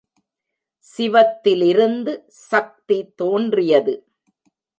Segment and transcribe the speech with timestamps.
[0.85, 2.13] சிவத்திலிருந்து
[2.27, 3.95] சக்தி தோன்றியது.